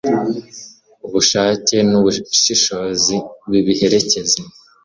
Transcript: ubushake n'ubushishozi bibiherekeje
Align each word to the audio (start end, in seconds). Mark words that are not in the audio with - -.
ubushake 1.05 1.77
n'ubushishozi 1.89 3.15
bibiherekeje 3.49 4.39